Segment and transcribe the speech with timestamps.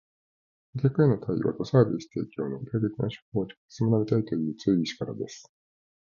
[0.77, 5.45] 顧客への対応とサービス提供の具体的な手法を直接学びたいという強い意志からです